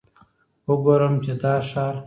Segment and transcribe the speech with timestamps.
[0.67, 1.95] وګورم چې دا ښار.